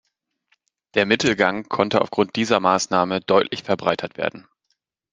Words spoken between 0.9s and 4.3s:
Der Mittelgang konnte aufgrund dieser Maßnahme deutlich verbreitert